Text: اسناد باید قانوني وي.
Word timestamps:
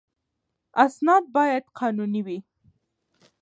اسناد 0.85 1.23
باید 1.35 1.63
قانوني 1.77 2.21
وي. 2.25 2.37